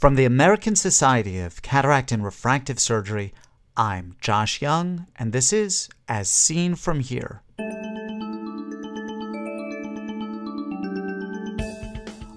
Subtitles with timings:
[0.00, 3.34] From the American Society of Cataract and Refractive Surgery,
[3.76, 7.42] I'm Josh Young, and this is As Seen From Here.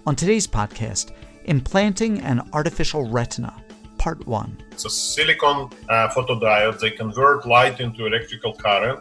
[0.06, 1.14] On today's podcast,
[1.46, 3.56] Implanting an Artificial Retina,
[3.98, 4.64] Part 1.
[4.74, 6.82] It's a silicon uh, photodiode.
[6.82, 9.00] They convert light into electrical current,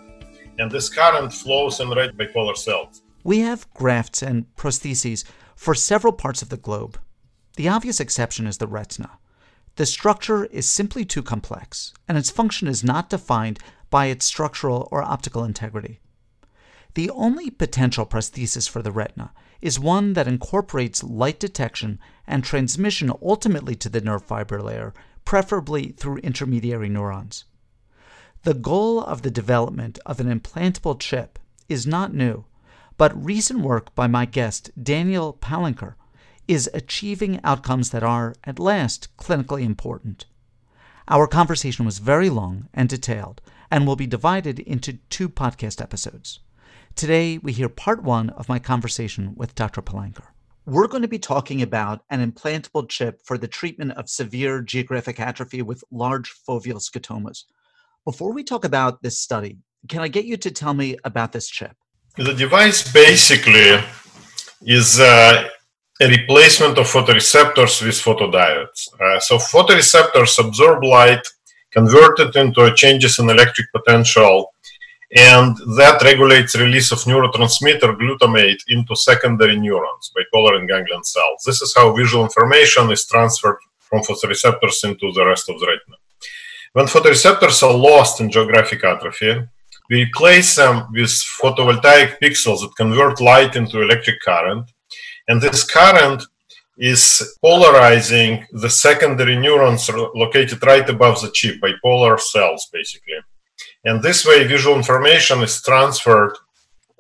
[0.61, 3.03] and this current flows in red bipolar cells.
[3.25, 5.25] We have grafts and prostheses
[5.57, 6.97] for several parts of the globe.
[7.57, 9.19] The obvious exception is the retina.
[9.77, 13.59] The structure is simply too complex, and its function is not defined
[13.91, 16.01] by its structural or optical integrity.
[16.95, 23.11] The only potential prosthesis for the retina is one that incorporates light detection and transmission
[23.23, 24.93] ultimately to the nerve fiber layer,
[25.25, 27.45] preferably through intermediary neurons.
[28.43, 31.39] The goal of the development of an implantable chip
[31.69, 32.45] is not new,
[32.99, 35.95] but recent work by my guest, Daniel Palanker,
[36.53, 40.27] is achieving outcomes that are, at last, clinically important.
[41.09, 43.41] Our conversation was very long and detailed
[43.71, 46.41] and will be divided into two podcast episodes.
[46.95, 49.81] Today, we hear part one of my conversation with Dr.
[49.81, 50.27] Palanker.
[50.67, 55.21] We're going to be talking about an implantable chip for the treatment of severe geographic
[55.21, 57.45] atrophy with large foveal scotomas.
[58.05, 59.57] Before we talk about this study,
[59.89, 61.75] can I get you to tell me about this chip?
[62.19, 63.83] The device basically
[64.61, 65.49] is uh,
[66.03, 68.89] a replacement of photoreceptors with photodiodes.
[69.01, 71.25] Uh, so photoreceptors absorb light,
[71.71, 74.53] convert it into changes in electric potential,
[75.15, 80.23] and that regulates release of neurotransmitter glutamate into secondary neurons, by
[80.57, 81.45] and ganglion cells.
[81.47, 85.97] This is how visual information is transferred from photoreceptors into the rest of the retina.
[86.73, 89.47] When photoreceptors are lost in geographic atrophy,
[89.89, 94.69] we replace them with photovoltaic pixels that convert light into electric current
[95.29, 96.25] and this current
[96.79, 103.15] is polarizing the secondary neurons located right above the chip, bipolar cells, basically.
[103.85, 106.35] And this way, visual information is transferred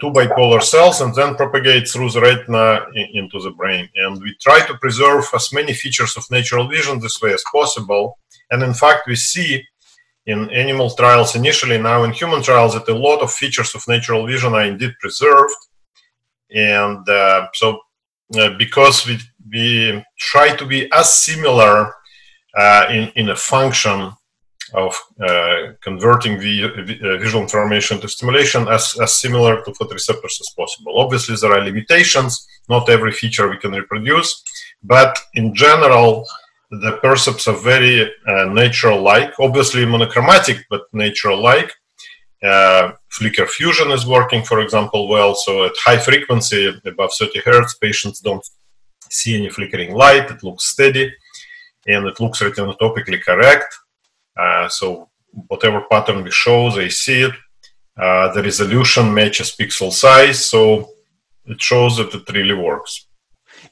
[0.00, 3.88] to bipolar cells and then propagates through the retina into the brain.
[3.94, 8.19] And we try to preserve as many features of natural vision this way as possible.
[8.50, 9.65] And in fact, we see
[10.27, 14.27] in animal trials initially, now in human trials, that a lot of features of natural
[14.27, 15.55] vision are indeed preserved.
[16.50, 17.81] And uh, so
[18.59, 19.19] because we,
[19.50, 21.94] we try to be as similar
[22.56, 24.12] uh, in, in a function
[24.75, 30.48] of uh, converting the uh, visual information to stimulation as, as similar to photoreceptors as
[30.56, 30.98] possible.
[30.98, 32.47] Obviously, there are limitations.
[32.69, 34.43] Not every feature we can reproduce,
[34.82, 36.26] but in general,
[36.70, 39.38] the percepts are very uh, natural-like.
[39.38, 41.72] Obviously, monochromatic, but natural-like.
[42.43, 45.35] Uh, flicker fusion is working, for example, well.
[45.35, 48.45] So at high frequency, above 30 hertz, patients don't
[49.09, 50.31] see any flickering light.
[50.31, 51.13] It looks steady,
[51.87, 53.73] and it looks retinotopically correct.
[54.37, 55.11] Uh, so
[55.49, 57.33] whatever pattern we show, they see it.
[57.97, 60.89] Uh, the resolution matches pixel size, so
[61.45, 63.07] it shows that it really works.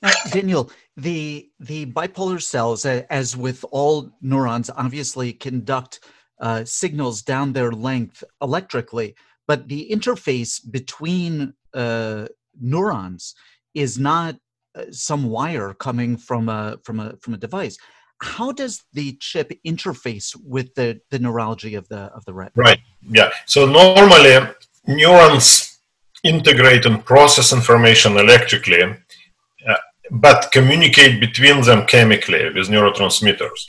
[0.02, 6.00] Now, Daniel, the the bipolar cells, as with all neurons, obviously conduct
[6.40, 9.14] uh, signals down their length electrically,
[9.46, 12.26] but the interface between uh,
[12.60, 13.34] neurons
[13.74, 14.36] is not
[14.74, 17.76] uh, some wire coming from a from a from a device.
[18.22, 22.62] How does the chip interface with the the neurology of the of the retina?
[22.62, 22.80] Right.
[23.08, 23.30] Yeah.
[23.46, 24.38] So normally
[24.86, 25.78] neurons
[26.22, 29.74] integrate and process information electrically, uh,
[30.10, 33.60] but communicate between them chemically with neurotransmitters.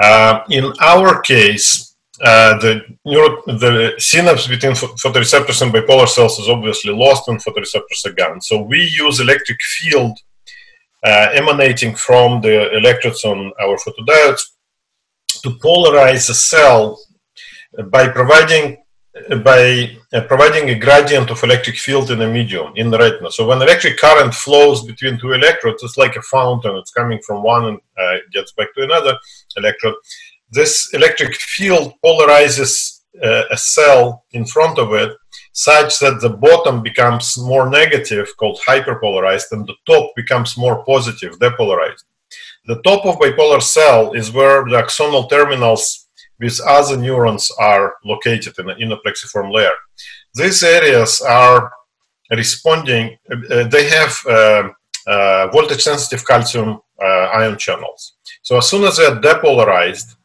[0.00, 6.48] Uh, in our case, uh, the neuro, the synapse between photoreceptors and bipolar cells is
[6.48, 8.40] obviously lost when photoreceptors are gone.
[8.40, 10.16] So we use electric field
[11.04, 14.42] uh, emanating from the electrodes on our photodiodes
[15.42, 17.00] to polarize the cell
[17.90, 18.78] by providing
[19.44, 23.30] by uh, providing a gradient of electric field in a medium in the retina.
[23.30, 26.76] So when electric current flows between two electrodes, it's like a fountain.
[26.76, 29.16] It's coming from one and uh, gets back to another
[29.56, 29.94] electrode
[30.54, 35.10] this electric field polarizes uh, a cell in front of it
[35.52, 41.38] such that the bottom becomes more negative, called hyperpolarized, and the top becomes more positive,
[41.38, 42.04] depolarized.
[42.66, 46.08] The top of bipolar cell is where the axonal terminals
[46.40, 49.76] with other neurons are located in the inner plexiform layer.
[50.34, 51.70] These areas are
[52.30, 54.68] responding, uh, they have uh,
[55.06, 58.14] uh voltage sensitive calcium uh, ion channels.
[58.42, 60.23] So as soon as they're depolarized, uh,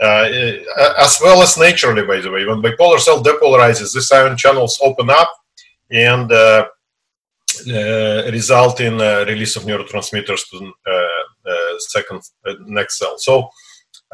[0.00, 2.44] as well as naturally, by the way.
[2.44, 5.30] When bipolar cell depolarizes, these ion channels open up
[5.90, 6.66] and uh,
[7.68, 10.72] uh, result in release of neurotransmitters to
[11.46, 13.16] uh, second uh, next cell.
[13.18, 13.48] So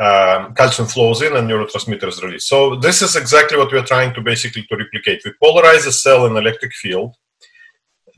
[0.01, 2.49] um, calcium flows in and neurotransmitters is released.
[2.49, 5.23] So this is exactly what we're trying to basically to replicate.
[5.25, 7.17] We polarize the cell in electric field.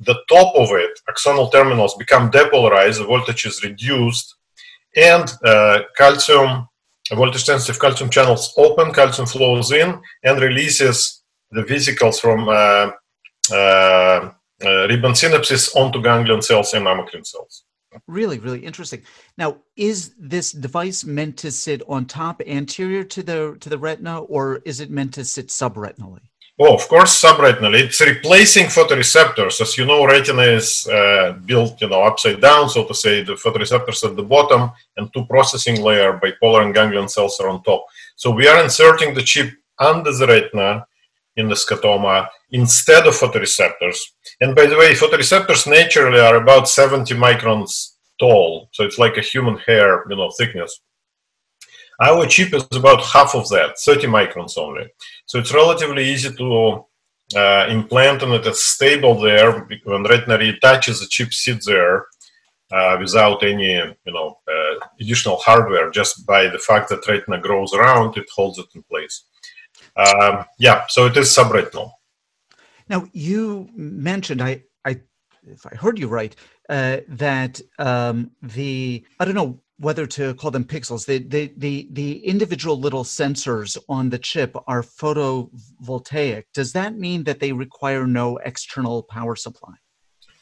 [0.00, 2.98] The top of it, axonal terminals, become depolarized.
[2.98, 4.34] The voltage is reduced,
[4.96, 6.68] and uh, calcium
[7.12, 8.92] voltage sensitive calcium channels open.
[8.92, 12.90] Calcium flows in and releases the vesicles from uh,
[13.52, 14.30] uh,
[14.64, 17.64] uh, ribbon synapses onto ganglion cells and amacrine cells.
[18.08, 19.02] Really, really interesting.
[19.38, 24.20] Now, is this device meant to sit on top, anterior to the to the retina,
[24.22, 26.22] or is it meant to sit subretinally?
[26.56, 27.74] Oh, of course, subretinal.
[27.74, 29.60] It's replacing photoreceptors.
[29.60, 33.24] As you know, retina is uh, built, you know, upside down, so to say.
[33.24, 37.64] The photoreceptors at the bottom and two processing layer, bipolar and ganglion cells are on
[37.64, 37.84] top.
[38.14, 40.86] So we are inserting the chip under the retina
[41.36, 43.98] in the scotoma instead of photoreceptors.
[44.40, 49.22] And by the way, photoreceptors naturally are about 70 microns tall, so it's like a
[49.22, 50.80] human hair, you know, thickness.
[52.00, 54.90] Our chip is about half of that, 30 microns only.
[55.26, 56.84] So it's relatively easy to
[57.36, 59.66] uh, implant and it is stable there.
[59.84, 62.06] When retina reattaches, the chip sits there
[62.72, 65.90] uh, without any, you know, uh, additional hardware.
[65.90, 69.24] Just by the fact that retina grows around, it holds it in place.
[69.96, 71.92] Um, yeah, so it is subretinal.
[72.88, 75.00] Now you mentioned I, I,
[75.46, 76.34] if I heard you right,
[76.68, 81.06] uh, that um, the I don't know whether to call them pixels.
[81.06, 86.44] The, the the the individual little sensors on the chip are photovoltaic.
[86.54, 89.74] Does that mean that they require no external power supply?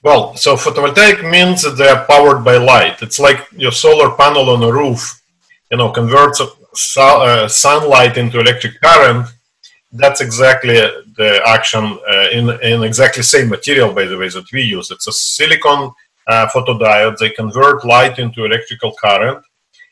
[0.03, 3.03] Well, so photovoltaic means that they are powered by light.
[3.03, 5.23] It's like your solar panel on a roof,
[5.71, 9.29] you know, converts uh, sunlight into electric current
[9.93, 10.75] that's exactly
[11.17, 14.91] the action uh, in, in exactly same material, by the way, that we use.
[14.91, 15.93] It's a silicon
[16.27, 17.19] uh, photodiode.
[17.19, 19.45] They convert light into electrical current,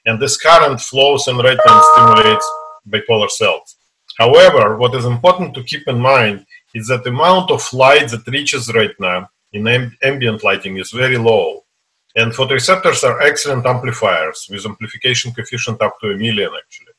[0.06, 2.50] and this current flows in retina and stimulates
[2.88, 3.76] bipolar cells.
[4.18, 8.26] However, what is important to keep in mind is that the amount of light that
[8.26, 9.66] reaches retina in
[10.02, 11.64] ambient lighting is very low.
[12.16, 16.92] And photoreceptors are excellent amplifiers with amplification coefficient up to a million, actually.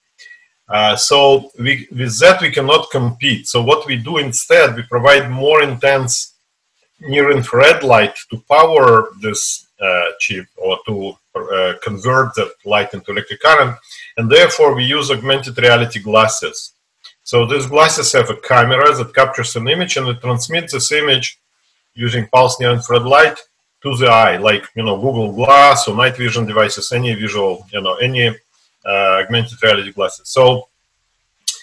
[0.67, 3.45] Uh, so we, with that, we cannot compete.
[3.47, 6.30] So what we do instead, we provide more intense
[7.01, 13.41] near-infrared light to power this uh, chip or to uh, convert that light into electric
[13.41, 13.77] current.
[14.17, 16.73] And therefore, we use augmented reality glasses.
[17.23, 21.39] So these glasses have a camera that captures an image and it transmits this image
[21.93, 23.37] using pulse near-infrared light
[23.83, 27.81] to the eye, like you know Google Glass or night vision devices, any visual, you
[27.81, 30.29] know, any uh, augmented reality glasses.
[30.29, 30.67] So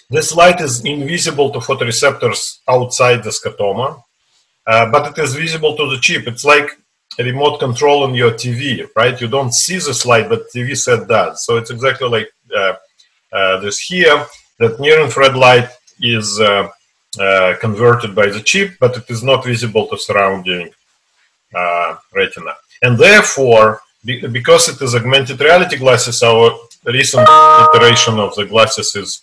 [0.09, 4.03] this light is invisible to photoreceptors outside the scotoma,
[4.91, 6.27] but it is visible to the chip.
[6.27, 6.69] It's like
[7.17, 9.19] a remote control on your TV, right?
[9.19, 11.45] You don't see the slide, but TV set does.
[11.45, 12.73] So it's exactly like uh,
[13.33, 14.25] uh, this here,
[14.59, 15.69] that near-infrared light
[16.01, 16.69] is uh,
[17.19, 20.69] uh, converted by the chip, but it is not visible to surrounding
[21.53, 22.53] uh, retina.
[22.81, 29.21] And therefore, because it is augmented reality glasses, our recent iteration of the glasses is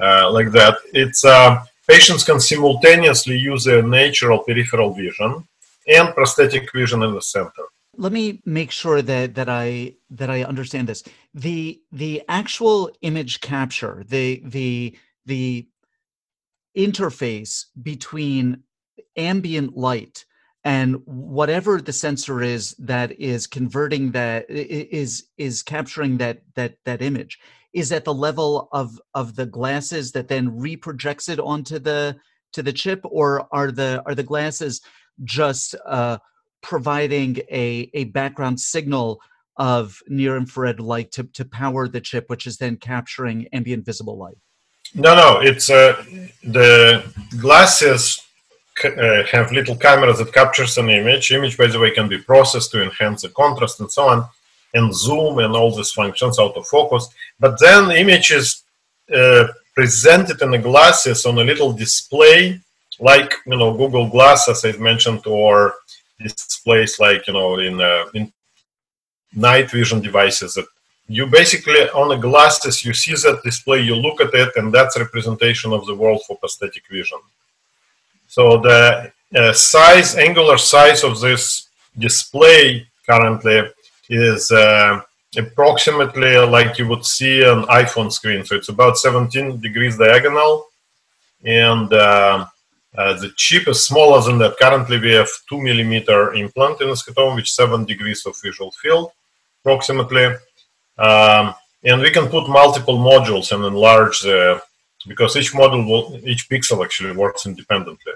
[0.00, 0.76] uh, like that.
[0.92, 5.48] It's uh, patients can simultaneously use their natural peripheral vision
[5.88, 7.64] and prosthetic vision in the center.
[7.96, 11.02] Let me make sure that that I that I understand this.
[11.34, 15.66] The the actual image capture, the the the
[16.76, 18.62] interface between
[19.16, 20.24] ambient light
[20.64, 27.02] and whatever the sensor is that is converting that is is capturing that that that
[27.02, 27.38] image
[27.78, 32.16] is at the level of of the glasses that then reprojects it onto the
[32.52, 34.80] to the chip or are the are the glasses
[35.24, 36.18] just uh,
[36.62, 39.20] providing a a background signal
[39.56, 44.16] of near infrared light to, to power the chip which is then capturing ambient visible
[44.16, 44.38] light
[44.94, 46.02] no no it's uh,
[46.42, 47.04] the
[47.40, 48.20] glasses
[48.84, 51.32] uh, have little cameras that captures an image.
[51.32, 54.28] Image, by the way, can be processed to enhance the contrast and so on,
[54.74, 57.04] and zoom and all these functions, autofocus.
[57.40, 58.62] But then the image is
[59.14, 62.60] uh, presented in the glasses on a little display,
[63.00, 65.74] like you know Google Glass, as I mentioned, or
[66.20, 68.32] displays like you know in uh, in
[69.34, 70.66] night vision devices that
[71.06, 74.98] you basically on the glasses you see that display you look at it and that's
[74.98, 77.18] representation of the world for prosthetic vision
[78.26, 83.62] so the uh, size, angular size of this display currently
[84.08, 85.00] is uh,
[85.36, 88.44] approximately like you would see an iPhone screen.
[88.44, 90.66] So it's about 17 degrees diagonal,
[91.44, 92.46] and uh,
[92.96, 94.58] uh, the chip is smaller than that.
[94.58, 99.12] Currently, we have two millimeter implant in the scotoma, which seven degrees of visual field.
[99.60, 100.26] approximately.
[100.96, 104.60] Um, and we can put multiple modules and enlarge the
[105.06, 108.12] because each module will each pixel actually works independently.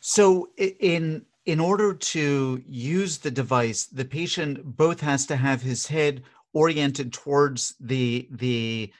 [0.00, 5.86] So in in order to use the device, the patient both has to have his
[5.86, 8.92] head oriented towards the the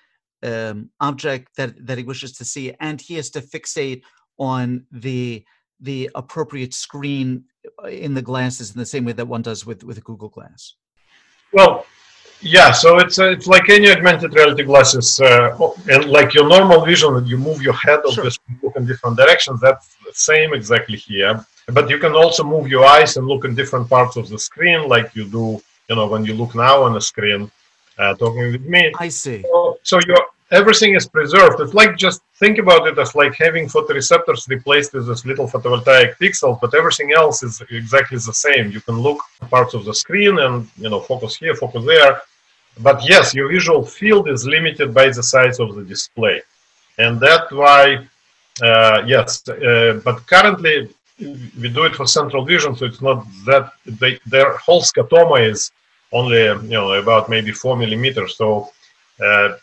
[0.43, 4.03] um, object that that he wishes to see, and he has to fixate
[4.39, 5.45] on the
[5.81, 7.45] the appropriate screen
[7.83, 10.29] uh, in the glasses in the same way that one does with with a Google
[10.29, 10.75] Glass.
[11.53, 11.85] Well,
[12.41, 15.55] yeah, so it's uh, it's like any augmented reality glasses, uh,
[15.89, 18.59] and like your normal vision, you move your head obviously sure.
[18.63, 19.61] look in different directions.
[19.61, 21.45] That's the same exactly here.
[21.67, 24.89] But you can also move your eyes and look in different parts of the screen,
[24.89, 27.51] like you do, you know, when you look now on the screen,
[27.99, 28.93] uh, talking with me.
[28.99, 29.43] I see.
[29.43, 31.61] So, so your everything is preserved.
[31.61, 36.17] It's like just think about it as like having photoreceptors replaced with this little photovoltaic
[36.17, 38.73] pixel, but everything else is exactly the same.
[38.73, 42.21] You can look parts of the screen and you know focus here, focus there
[42.79, 46.41] but yes, your visual field is limited by the size of the display.
[46.99, 48.07] And that's why,
[48.63, 50.89] uh, yes, uh, but currently
[51.21, 55.71] we do it for central vision, so it's not that, they, their whole scotoma is
[56.13, 58.37] only, you know, about maybe four millimeters.
[58.37, 58.71] So
[59.25, 59.57] uh,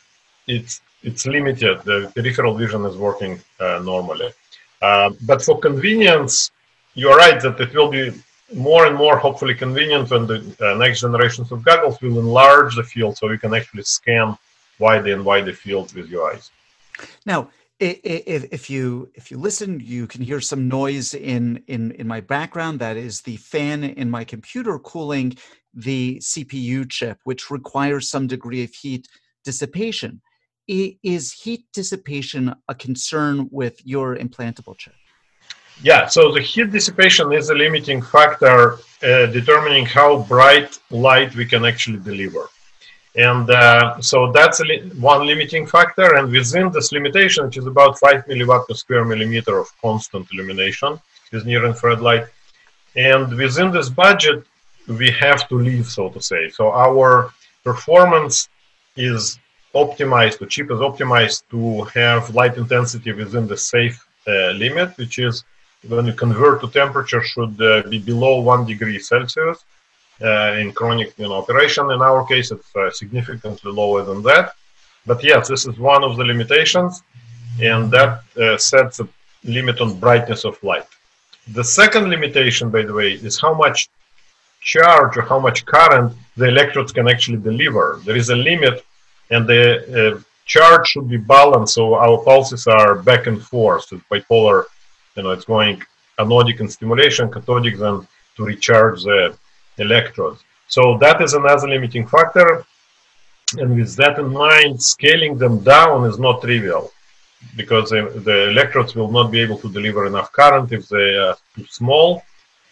[0.47, 1.81] it's, it's limited.
[1.83, 4.31] The peripheral vision is working uh, normally.
[4.81, 6.51] Uh, but for convenience,
[6.93, 8.13] you're right that it will be
[8.53, 12.83] more and more hopefully convenient when the uh, next generations of goggles will enlarge the
[12.83, 14.37] field so you can actually scan
[14.79, 16.49] wider and wider field with your eyes.
[17.25, 22.07] Now, if, if you if you listen, you can hear some noise in in in
[22.07, 22.79] my background.
[22.79, 25.37] That is the fan in my computer cooling
[25.73, 29.07] the CPU chip, which requires some degree of heat
[29.43, 30.21] dissipation.
[30.67, 34.95] Is heat dissipation a concern with your implantable chip?
[35.81, 41.45] Yeah, so the heat dissipation is a limiting factor uh, determining how bright light we
[41.45, 42.49] can actually deliver.
[43.17, 46.15] And uh, so that's li one limiting factor.
[46.17, 50.99] And within this limitation, which is about 5 milliwatt per square millimeter of constant illumination
[51.31, 52.25] with near infrared light.
[52.95, 54.45] And within this budget,
[54.87, 56.49] we have to live, so to say.
[56.49, 57.33] So our
[57.63, 58.49] performance
[58.95, 59.39] is
[59.73, 63.97] optimized, the chip is optimized to have light intensity within the safe
[64.27, 65.43] uh, limit, which is
[65.87, 69.63] when you convert to temperature should uh, be below one degree Celsius
[70.61, 71.91] in chronic you know, operation.
[71.91, 74.53] In our case, it's uh, significantly lower than that.
[75.05, 77.03] But yes, this is one of the limitations,
[77.61, 79.07] and that uh, sets a
[79.43, 80.87] limit on brightness of light.
[81.53, 83.89] The second limitation, by the way, is how much
[84.61, 88.01] charge or how much current the electrodes can actually deliver.
[88.03, 88.85] There is a limit,
[89.31, 89.63] and the
[90.15, 94.65] uh, charge should be balanced so our pulses are back and forth, so bipolar
[95.17, 95.81] you know, it's going
[96.19, 99.35] anodic and stimulation, cathodic then to recharge the
[99.77, 100.43] electrodes.
[100.67, 102.65] So that is another limiting factor.
[103.57, 106.91] And with that in mind, scaling them down is not trivial
[107.55, 111.37] because the, the electrodes will not be able to deliver enough current if they are
[111.55, 112.23] too small.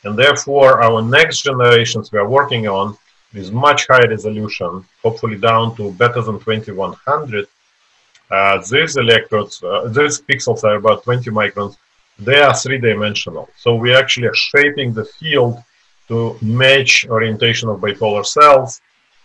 [0.03, 2.97] And therefore, our next generations we are working on
[3.33, 7.47] is much higher resolution, hopefully down to better than 2100.
[8.29, 11.77] Uh, these electrodes, uh, these pixels are about 20 microns,
[12.17, 13.49] they are three-dimensional.
[13.57, 15.63] So we actually are shaping the field
[16.07, 18.81] to match orientation of bipolar cells,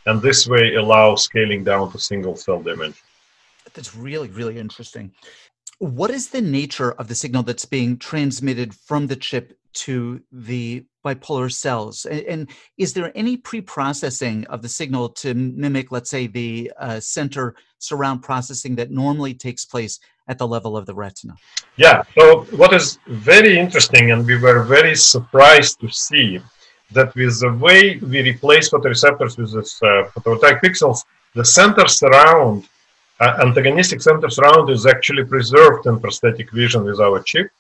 [0.07, 3.05] and this way allow scaling down to single cell dimension.
[3.75, 5.13] That's really, really interesting.
[5.79, 10.85] What is the nature of the signal that's being transmitted from the chip to the
[11.05, 12.05] bipolar cells?
[12.05, 17.01] And, and is there any pre-processing of the signal to mimic, let's say, the uh,
[17.01, 21.35] center surround processing that normally takes place at the level of the retina?
[21.77, 26.41] Yeah, so what is very interesting, and we were very surprised to see
[26.93, 31.05] that with the way we replace photoreceptors with this uh, photovoltaic pixels,
[31.35, 32.69] the center surround,
[33.21, 37.51] uh, antagonistic center surround is actually preserved in prosthetic vision with our chip.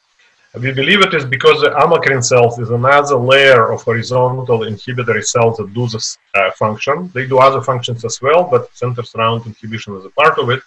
[0.54, 5.58] We believe it is because the amacrine cells is another layer of horizontal inhibitory cells
[5.58, 7.08] that do this uh, function.
[7.14, 10.60] They do other functions as well, but center surround inhibition is a part of it.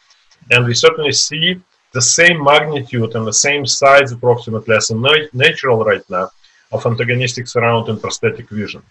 [0.52, 1.60] And we certainly see
[1.92, 4.96] the same magnitude and the same size approximately as a
[5.34, 6.30] natural retina
[6.74, 8.82] of antagonistic surround and prosthetic vision.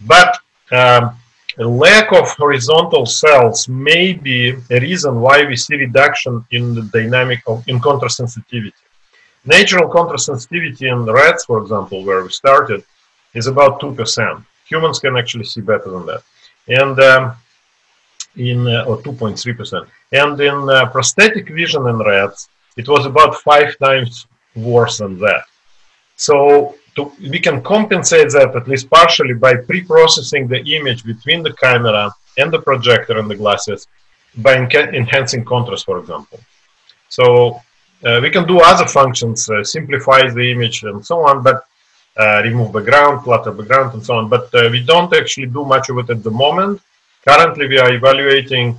[0.00, 0.38] But
[0.72, 1.16] um,
[1.58, 6.82] a lack of horizontal cells may be a reason why we see reduction in the
[6.82, 8.82] dynamic of in contrast sensitivity.
[9.44, 12.84] Natural contrast sensitivity in rats, for example, where we started,
[13.34, 14.44] is about 2%.
[14.68, 16.22] Humans can actually see better than that.
[16.68, 17.36] And um,
[18.36, 19.86] in, uh, or 2.3%.
[20.12, 25.44] And in uh, prosthetic vision in rats, it was about five times worse than that.
[26.16, 31.52] So to, we can compensate that at least partially by pre-processing the image between the
[31.54, 33.86] camera and the projector and the glasses
[34.38, 36.40] by enca- enhancing contrast, for example.
[37.08, 37.60] So
[38.04, 41.64] uh, we can do other functions, uh, simplify the image and so on, but
[42.16, 44.28] uh, remove background, clutter background, and so on.
[44.28, 46.80] But uh, we don't actually do much of it at the moment.
[47.26, 48.78] Currently, we are evaluating,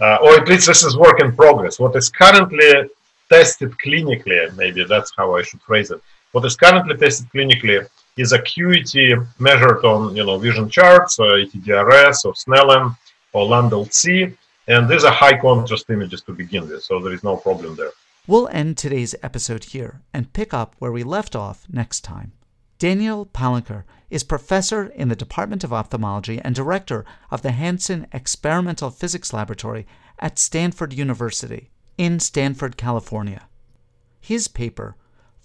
[0.00, 1.78] uh, or at least this is work in progress.
[1.78, 2.88] What is currently
[3.28, 6.00] tested clinically, maybe that's how I should phrase it.
[6.32, 12.24] What is currently tested clinically is acuity measured on you know vision charts, uh, ETDRS
[12.24, 12.96] or Snellen
[13.32, 14.32] or Landolt C,
[14.66, 17.92] and these are high contrast images to begin with, so there is no problem there.
[18.26, 22.32] We'll end today's episode here and pick up where we left off next time.
[22.78, 28.90] Daniel Palanker is professor in the Department of Ophthalmology and director of the Hansen Experimental
[28.90, 29.86] Physics Laboratory
[30.18, 33.48] at Stanford University in Stanford, California.
[34.20, 34.94] His paper,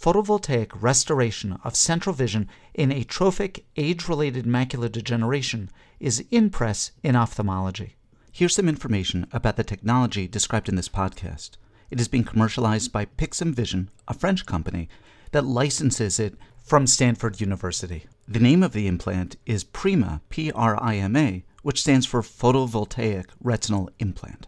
[0.04, 7.16] Photovoltaic Restoration of Central Vision in Atrophic Age Related Macular Degeneration, is in press in
[7.16, 7.96] ophthalmology.
[8.30, 11.52] Here's some information about the technology described in this podcast.
[11.90, 14.90] It is being commercialized by Pixium Vision, a French company
[15.32, 18.06] that licenses it from Stanford University.
[18.28, 22.22] The name of the implant is Prima, P R I M A, which stands for
[22.22, 24.48] Photovoltaic Retinal Implant.